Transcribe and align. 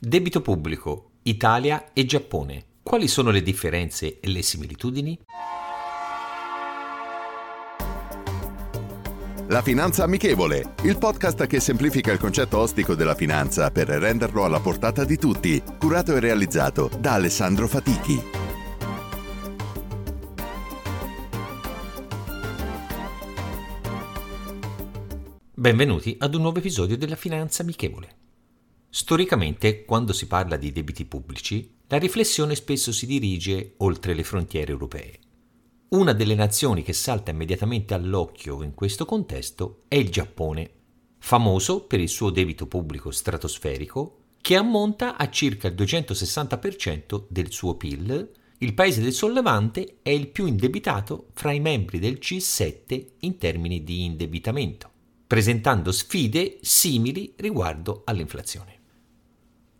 Debito 0.00 0.42
pubblico, 0.42 1.10
Italia 1.22 1.92
e 1.92 2.04
Giappone. 2.04 2.66
Quali 2.84 3.08
sono 3.08 3.30
le 3.30 3.42
differenze 3.42 4.20
e 4.20 4.28
le 4.28 4.42
similitudini? 4.42 5.18
La 9.48 9.60
Finanza 9.60 10.04
Amichevole, 10.04 10.74
il 10.84 10.98
podcast 10.98 11.48
che 11.48 11.58
semplifica 11.58 12.12
il 12.12 12.20
concetto 12.20 12.58
ostico 12.58 12.94
della 12.94 13.16
finanza 13.16 13.72
per 13.72 13.88
renderlo 13.88 14.44
alla 14.44 14.60
portata 14.60 15.04
di 15.04 15.16
tutti, 15.16 15.60
curato 15.80 16.14
e 16.14 16.20
realizzato 16.20 16.88
da 17.00 17.14
Alessandro 17.14 17.66
Fatichi. 17.66 18.22
Benvenuti 25.54 26.14
ad 26.20 26.36
un 26.36 26.42
nuovo 26.42 26.58
episodio 26.58 26.96
della 26.96 27.16
Finanza 27.16 27.62
Amichevole. 27.62 28.27
Storicamente, 29.00 29.84
quando 29.84 30.12
si 30.12 30.26
parla 30.26 30.56
di 30.56 30.72
debiti 30.72 31.04
pubblici, 31.04 31.76
la 31.86 31.98
riflessione 31.98 32.56
spesso 32.56 32.90
si 32.90 33.06
dirige 33.06 33.74
oltre 33.76 34.12
le 34.12 34.24
frontiere 34.24 34.72
europee. 34.72 35.20
Una 35.90 36.12
delle 36.12 36.34
nazioni 36.34 36.82
che 36.82 36.92
salta 36.92 37.30
immediatamente 37.30 37.94
all'occhio 37.94 38.60
in 38.64 38.74
questo 38.74 39.04
contesto 39.04 39.84
è 39.86 39.94
il 39.94 40.10
Giappone, 40.10 40.70
famoso 41.16 41.84
per 41.84 42.00
il 42.00 42.08
suo 42.08 42.30
debito 42.30 42.66
pubblico 42.66 43.12
stratosferico 43.12 44.22
che 44.40 44.56
ammonta 44.56 45.16
a 45.16 45.30
circa 45.30 45.68
il 45.68 45.74
260% 45.74 47.26
del 47.28 47.52
suo 47.52 47.76
PIL. 47.76 48.32
Il 48.58 48.74
paese 48.74 49.00
del 49.00 49.12
sollevante 49.12 49.98
è 50.02 50.10
il 50.10 50.26
più 50.26 50.46
indebitato 50.46 51.28
fra 51.34 51.52
i 51.52 51.60
membri 51.60 52.00
del 52.00 52.14
G7 52.14 53.06
in 53.20 53.38
termini 53.38 53.84
di 53.84 54.04
indebitamento, 54.04 54.90
presentando 55.24 55.92
sfide 55.92 56.58
simili 56.62 57.34
riguardo 57.36 58.02
all'inflazione. 58.04 58.77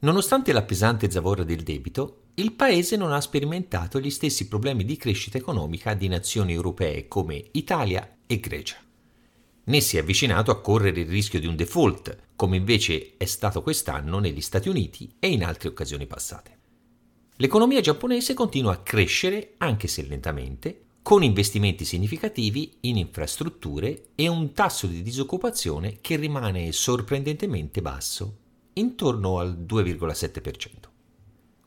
Nonostante 0.00 0.52
la 0.52 0.62
pesante 0.62 1.10
zavorra 1.10 1.42
del 1.42 1.64
debito, 1.64 2.26
il 2.34 2.52
paese 2.52 2.96
non 2.96 3.12
ha 3.12 3.20
sperimentato 3.20 3.98
gli 3.98 4.10
stessi 4.10 4.46
problemi 4.46 4.84
di 4.84 4.96
crescita 4.96 5.38
economica 5.38 5.94
di 5.94 6.06
nazioni 6.06 6.52
europee 6.52 7.08
come 7.08 7.48
Italia 7.52 8.18
e 8.24 8.38
Grecia. 8.38 8.76
Né 9.64 9.80
si 9.80 9.96
è 9.96 10.00
avvicinato 10.00 10.52
a 10.52 10.60
correre 10.60 11.00
il 11.00 11.08
rischio 11.08 11.40
di 11.40 11.48
un 11.48 11.56
default, 11.56 12.16
come 12.36 12.56
invece 12.56 13.14
è 13.16 13.24
stato 13.24 13.60
quest'anno 13.60 14.20
negli 14.20 14.40
Stati 14.40 14.68
Uniti 14.68 15.16
e 15.18 15.32
in 15.32 15.42
altre 15.42 15.68
occasioni 15.68 16.06
passate. 16.06 16.56
L'economia 17.38 17.80
giapponese 17.80 18.34
continua 18.34 18.74
a 18.74 18.82
crescere, 18.82 19.54
anche 19.58 19.88
se 19.88 20.06
lentamente, 20.06 20.82
con 21.02 21.24
investimenti 21.24 21.84
significativi 21.84 22.76
in 22.82 22.98
infrastrutture 22.98 24.10
e 24.14 24.28
un 24.28 24.52
tasso 24.52 24.86
di 24.86 25.02
disoccupazione 25.02 25.98
che 26.00 26.14
rimane 26.14 26.70
sorprendentemente 26.70 27.82
basso 27.82 28.46
intorno 28.78 29.38
al 29.38 29.58
2,7%. 29.58 30.88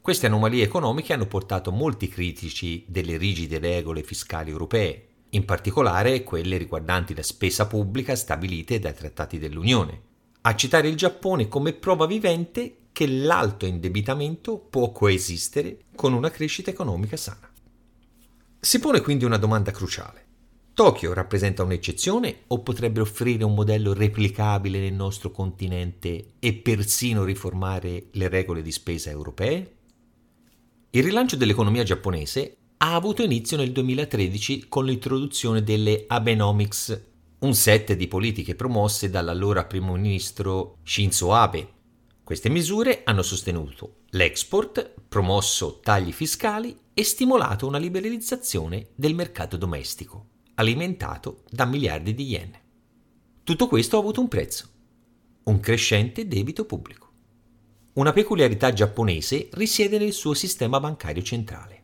Queste 0.02 0.26
anomalie 0.26 0.64
economiche 0.64 1.14
hanno 1.14 1.28
portato 1.28 1.72
molti 1.72 2.08
critici 2.08 2.84
delle 2.88 3.18
rigide 3.18 3.60
regole 3.60 4.02
fiscali 4.02 4.50
europee, 4.50 5.08
in 5.30 5.46
particolare 5.46 6.24
quelle 6.24 6.58
riguardanti 6.58 7.14
la 7.14 7.22
spesa 7.22 7.68
pubblica 7.68 8.16
stabilite 8.16 8.80
dai 8.80 8.96
trattati 8.96 9.38
dell'Unione, 9.38 10.02
a 10.42 10.56
citare 10.56 10.88
il 10.88 10.96
Giappone 10.96 11.48
come 11.48 11.74
prova 11.74 12.08
vivente 12.08 12.78
che 12.92 13.08
l'alto 13.08 13.66
indebitamento 13.66 14.58
può 14.58 14.92
coesistere 14.92 15.84
con 15.96 16.14
una 16.14 16.32
crescita 16.32 16.72
economica 16.72 17.16
sana. 17.16 17.50
Si 18.60 18.80
pone 18.80 19.02
quindi 19.02 19.24
una 19.24 19.38
domanda 19.38 19.72
cruciale. 19.72 20.26
Tokyo 20.74 21.12
rappresenta 21.12 21.64
un'eccezione 21.64 22.44
o 22.48 22.62
potrebbe 22.62 23.02
offrire 23.02 23.44
un 23.44 23.54
modello 23.54 23.92
replicabile 23.92 24.80
nel 24.80 24.94
nostro 24.94 25.30
continente 25.30 26.36
e 26.40 26.54
persino 26.54 27.26
riformare 27.26 28.08
le 28.12 28.30
regole 28.30 28.62
di 28.62 28.72
spesa 28.72 29.10
europee? 29.10 29.76
Il 30.92 31.04
rilancio 31.04 31.36
dell'economia 31.36 31.84
giapponese 31.84 32.56
ha 32.78 32.96
avuto 32.96 33.22
inizio 33.22 33.58
nel 33.58 33.74
2013 33.74 34.68
con 34.70 34.86
l'introduzione 34.86 35.62
delle 35.62 36.06
Abenomics, 36.08 37.06
un 37.40 37.54
set 37.54 37.94
di 37.94 38.08
politiche 38.08 38.56
promosse 38.56 39.10
dall'allora 39.10 39.66
primo 39.66 39.96
ministro 39.96 40.78
Shinzo 40.84 41.34
Abe. 41.34 41.68
Queste 42.24 42.48
misure 42.48 43.02
hanno 43.04 43.24
sostenuto 43.24 44.04
l'export, 44.12 44.94
promosso 45.10 45.82
tagli 45.84 46.14
fiscali 46.14 46.80
e 46.94 47.04
stimolato 47.04 47.68
una 47.68 47.78
liberalizzazione 47.78 48.88
del 48.96 49.16
mercato 49.16 49.58
domestico 49.58 50.28
alimentato 50.56 51.44
da 51.50 51.66
miliardi 51.66 52.14
di 52.14 52.26
yen. 52.26 52.52
Tutto 53.44 53.68
questo 53.68 53.98
ha 53.98 54.00
avuto 54.00 54.22
un 54.22 54.28
prezzo, 54.28 54.70
un 55.44 55.60
crescente 55.60 56.28
debito 56.28 56.66
pubblico. 56.66 57.10
Una 57.94 58.14
peculiarità 58.14 58.72
giapponese 58.72 59.50
risiede 59.54 59.98
nel 59.98 60.14
suo 60.14 60.34
sistema 60.34 60.80
bancario 60.80 61.24
centrale. 61.24 61.84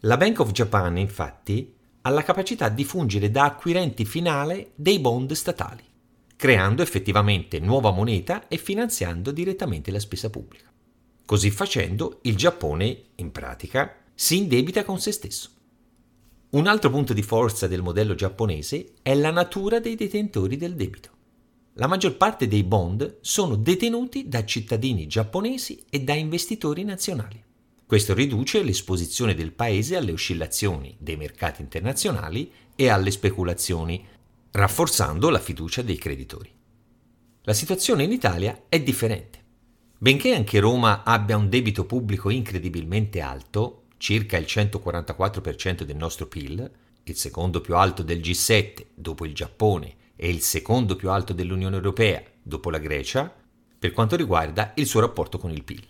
La 0.00 0.16
Bank 0.16 0.40
of 0.40 0.52
Japan, 0.52 0.96
infatti, 0.96 1.74
ha 2.02 2.10
la 2.10 2.22
capacità 2.22 2.68
di 2.68 2.84
fungere 2.84 3.30
da 3.30 3.44
acquirente 3.44 4.04
finale 4.04 4.72
dei 4.74 4.98
bond 4.98 5.32
statali, 5.32 5.82
creando 6.36 6.82
effettivamente 6.82 7.58
nuova 7.58 7.90
moneta 7.90 8.48
e 8.48 8.56
finanziando 8.58 9.30
direttamente 9.30 9.90
la 9.90 10.00
spesa 10.00 10.30
pubblica. 10.30 10.70
Così 11.24 11.50
facendo, 11.50 12.18
il 12.22 12.36
Giappone, 12.36 13.02
in 13.16 13.32
pratica, 13.32 13.96
si 14.14 14.36
indebita 14.36 14.84
con 14.84 15.00
se 15.00 15.12
stesso. 15.12 15.50
Un 16.54 16.68
altro 16.68 16.88
punto 16.88 17.12
di 17.12 17.22
forza 17.24 17.66
del 17.66 17.82
modello 17.82 18.14
giapponese 18.14 18.92
è 19.02 19.12
la 19.14 19.32
natura 19.32 19.80
dei 19.80 19.96
detentori 19.96 20.56
del 20.56 20.76
debito. 20.76 21.10
La 21.72 21.88
maggior 21.88 22.16
parte 22.16 22.46
dei 22.46 22.62
bond 22.62 23.16
sono 23.22 23.56
detenuti 23.56 24.28
da 24.28 24.44
cittadini 24.44 25.08
giapponesi 25.08 25.82
e 25.90 26.02
da 26.02 26.14
investitori 26.14 26.84
nazionali. 26.84 27.42
Questo 27.84 28.14
riduce 28.14 28.62
l'esposizione 28.62 29.34
del 29.34 29.50
paese 29.50 29.96
alle 29.96 30.12
oscillazioni 30.12 30.94
dei 31.00 31.16
mercati 31.16 31.60
internazionali 31.60 32.52
e 32.76 32.88
alle 32.88 33.10
speculazioni, 33.10 34.06
rafforzando 34.52 35.30
la 35.30 35.40
fiducia 35.40 35.82
dei 35.82 35.98
creditori. 35.98 36.52
La 37.42 37.52
situazione 37.52 38.04
in 38.04 38.12
Italia 38.12 38.66
è 38.68 38.80
differente. 38.80 39.42
Benché 39.98 40.36
anche 40.36 40.60
Roma 40.60 41.02
abbia 41.02 41.36
un 41.36 41.48
debito 41.48 41.84
pubblico 41.84 42.30
incredibilmente 42.30 43.20
alto, 43.20 43.83
circa 43.96 44.36
il 44.36 44.46
144% 44.46 45.82
del 45.82 45.96
nostro 45.96 46.26
PIL, 46.26 46.70
il 47.04 47.16
secondo 47.16 47.60
più 47.60 47.76
alto 47.76 48.02
del 48.02 48.20
G7 48.20 48.86
dopo 48.94 49.24
il 49.24 49.34
Giappone 49.34 49.96
e 50.16 50.28
il 50.28 50.40
secondo 50.40 50.96
più 50.96 51.10
alto 51.10 51.32
dell'Unione 51.32 51.76
Europea 51.76 52.22
dopo 52.42 52.70
la 52.70 52.78
Grecia, 52.78 53.32
per 53.78 53.92
quanto 53.92 54.16
riguarda 54.16 54.72
il 54.76 54.86
suo 54.86 55.00
rapporto 55.00 55.38
con 55.38 55.50
il 55.50 55.64
PIL. 55.64 55.86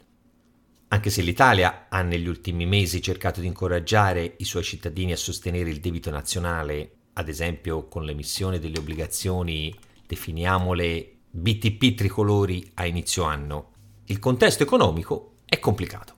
Anche 0.88 1.10
se 1.10 1.22
l'Italia 1.22 1.86
ha 1.88 2.02
negli 2.02 2.28
ultimi 2.28 2.66
mesi 2.66 3.02
cercato 3.02 3.40
di 3.40 3.46
incoraggiare 3.46 4.34
i 4.38 4.44
suoi 4.44 4.62
cittadini 4.62 5.12
a 5.12 5.16
sostenere 5.16 5.70
il 5.70 5.80
debito 5.80 6.10
nazionale, 6.10 6.92
ad 7.14 7.28
esempio 7.28 7.86
con 7.86 8.04
l'emissione 8.04 8.58
delle 8.58 8.78
obbligazioni, 8.78 9.74
definiamole 10.06 11.12
BTP 11.30 11.94
tricolori 11.94 12.70
a 12.74 12.86
inizio 12.86 13.24
anno, 13.24 13.72
il 14.06 14.18
contesto 14.18 14.62
economico 14.62 15.36
è 15.46 15.58
complicato. 15.58 16.14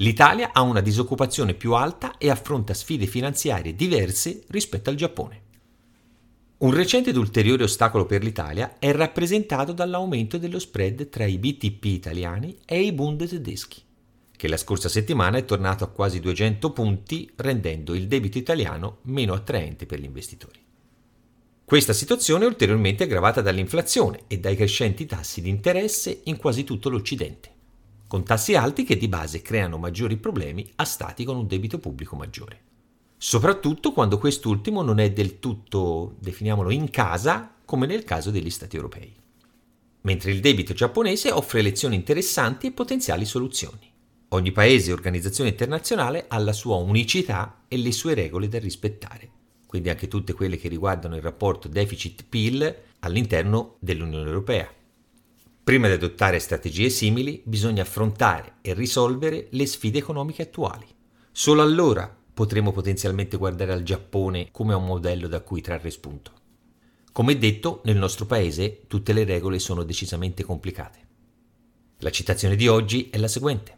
L'Italia 0.00 0.50
ha 0.52 0.60
una 0.60 0.82
disoccupazione 0.82 1.54
più 1.54 1.72
alta 1.72 2.18
e 2.18 2.28
affronta 2.28 2.74
sfide 2.74 3.06
finanziarie 3.06 3.74
diverse 3.74 4.42
rispetto 4.48 4.90
al 4.90 4.96
Giappone. 4.96 5.44
Un 6.58 6.74
recente 6.74 7.10
ed 7.10 7.16
ulteriore 7.16 7.62
ostacolo 7.62 8.04
per 8.04 8.22
l'Italia 8.22 8.78
è 8.78 8.92
rappresentato 8.92 9.72
dall'aumento 9.72 10.36
dello 10.36 10.58
spread 10.58 11.08
tra 11.08 11.24
i 11.24 11.38
BTP 11.38 11.84
italiani 11.84 12.58
e 12.66 12.82
i 12.82 12.92
Bund 12.92 13.26
tedeschi, 13.26 13.80
che 14.36 14.48
la 14.48 14.58
scorsa 14.58 14.90
settimana 14.90 15.38
è 15.38 15.46
tornato 15.46 15.84
a 15.84 15.88
quasi 15.88 16.20
200 16.20 16.72
punti, 16.72 17.30
rendendo 17.34 17.94
il 17.94 18.06
debito 18.06 18.36
italiano 18.36 18.98
meno 19.04 19.32
attraente 19.32 19.86
per 19.86 19.98
gli 19.98 20.04
investitori. 20.04 20.60
Questa 21.64 21.94
situazione 21.94 22.44
è 22.44 22.48
ulteriormente 22.48 23.04
aggravata 23.04 23.40
dall'inflazione 23.40 24.24
e 24.26 24.38
dai 24.40 24.56
crescenti 24.56 25.06
tassi 25.06 25.40
di 25.40 25.48
interesse 25.48 26.20
in 26.24 26.36
quasi 26.36 26.64
tutto 26.64 26.90
l'Occidente 26.90 27.54
con 28.06 28.24
tassi 28.24 28.54
alti 28.54 28.84
che 28.84 28.96
di 28.96 29.08
base 29.08 29.42
creano 29.42 29.78
maggiori 29.78 30.16
problemi 30.16 30.70
a 30.76 30.84
stati 30.84 31.24
con 31.24 31.36
un 31.36 31.46
debito 31.46 31.78
pubblico 31.78 32.16
maggiore. 32.16 32.60
Soprattutto 33.18 33.92
quando 33.92 34.18
quest'ultimo 34.18 34.82
non 34.82 34.98
è 34.98 35.10
del 35.12 35.38
tutto, 35.38 36.16
definiamolo, 36.20 36.70
in 36.70 36.90
casa, 36.90 37.54
come 37.64 37.86
nel 37.86 38.04
caso 38.04 38.30
degli 38.30 38.50
stati 38.50 38.76
europei. 38.76 39.14
mentre 40.06 40.30
il 40.30 40.40
debito 40.40 40.72
giapponese 40.72 41.32
offre 41.32 41.60
lezioni 41.62 41.96
interessanti 41.96 42.68
e 42.68 42.72
potenziali 42.72 43.24
soluzioni. 43.24 43.92
Ogni 44.28 44.52
paese 44.52 44.90
e 44.90 44.92
organizzazione 44.92 45.50
internazionale 45.50 46.26
ha 46.28 46.38
la 46.38 46.52
sua 46.52 46.76
unicità 46.76 47.64
e 47.68 47.76
le 47.76 47.92
sue 47.92 48.14
regole 48.14 48.48
da 48.48 48.58
rispettare, 48.58 49.28
quindi 49.66 49.90
anche 49.90 50.08
tutte 50.08 50.32
quelle 50.32 50.58
che 50.58 50.68
riguardano 50.68 51.16
il 51.16 51.22
rapporto 51.22 51.68
deficit-PIL 51.68 52.76
all'interno 53.00 53.76
dell'Unione 53.80 54.28
Europea. 54.28 54.72
Prima 55.66 55.88
di 55.88 55.94
adottare 55.94 56.38
strategie 56.38 56.88
simili 56.90 57.42
bisogna 57.44 57.82
affrontare 57.82 58.58
e 58.60 58.72
risolvere 58.72 59.48
le 59.50 59.66
sfide 59.66 59.98
economiche 59.98 60.42
attuali. 60.42 60.86
Solo 61.32 61.60
allora 61.60 62.08
potremo 62.32 62.70
potenzialmente 62.70 63.36
guardare 63.36 63.72
al 63.72 63.82
Giappone 63.82 64.50
come 64.52 64.74
a 64.74 64.76
un 64.76 64.84
modello 64.84 65.26
da 65.26 65.40
cui 65.40 65.60
trarre 65.60 65.90
spunto. 65.90 66.30
Come 67.10 67.36
detto, 67.36 67.80
nel 67.82 67.96
nostro 67.96 68.26
paese 68.26 68.82
tutte 68.86 69.12
le 69.12 69.24
regole 69.24 69.58
sono 69.58 69.82
decisamente 69.82 70.44
complicate. 70.44 70.98
La 71.98 72.10
citazione 72.10 72.54
di 72.54 72.68
oggi 72.68 73.10
è 73.10 73.18
la 73.18 73.26
seguente. 73.26 73.76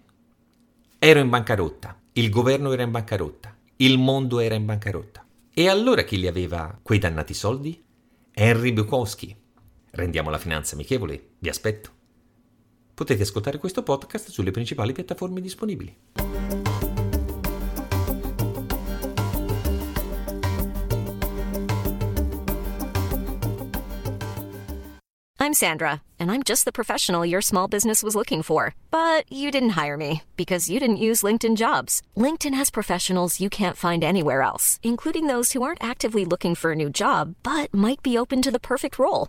Ero 0.99 1.21
in 1.21 1.31
bancarotta, 1.31 1.99
il 2.13 2.29
governo 2.29 2.71
era 2.71 2.83
in 2.83 2.91
bancarotta, 2.91 3.57
il 3.77 3.97
mondo 3.97 4.41
era 4.41 4.57
in 4.57 4.67
bancarotta. 4.67 5.27
E 5.55 5.69
allora 5.71 6.03
chi 6.03 6.19
li 6.19 6.27
aveva 6.27 6.79
quei 6.83 6.99
dannati 6.99 7.33
soldi? 7.33 7.83
Henry 8.31 8.75
Bukowski. 8.75 9.35
Rendiamo 9.91 10.31
la 10.31 10.39
finanza 10.39 10.75
amichevole, 10.75 11.31
vi 11.39 11.49
aspetto. 11.49 11.91
Potete 12.95 13.23
ascoltare 13.23 13.59
questo 13.59 13.83
podcast 13.83 14.31
sulle 14.31 14.51
principali 14.51 14.93
piattaforme 14.93 15.41
disponibili. 15.41 15.97
I'm 25.49 25.55
Sandra, 25.55 26.03
and 26.19 26.31
I'm 26.31 26.43
just 26.43 26.67
the 26.67 26.73
professional 26.73 27.25
your 27.25 27.41
small 27.41 27.69
business 27.69 28.03
was 28.03 28.15
looking 28.15 28.43
for. 28.43 28.75
But 28.91 29.25
you 29.33 29.51
didn't 29.51 29.81
hire 29.81 29.97
me 29.97 30.21
because 30.37 30.69
you 30.69 30.79
didn't 30.79 30.99
use 30.99 31.23
LinkedIn 31.23 31.57
jobs. 31.57 32.03
LinkedIn 32.19 32.53
has 32.53 32.69
professionals 32.69 33.41
you 33.41 33.49
can't 33.49 33.75
find 33.75 34.05
anywhere 34.05 34.43
else, 34.43 34.79
including 34.83 35.27
those 35.27 35.53
who 35.53 35.63
aren't 35.63 35.83
actively 35.83 36.27
looking 36.27 36.55
for 36.55 36.73
a 36.73 36.77
new 36.77 36.91
job 36.91 37.35
but 37.43 37.73
might 37.73 38.03
be 38.03 38.19
open 38.19 38.43
to 38.43 38.51
the 38.51 38.61
perfect 38.61 38.99
role, 38.99 39.29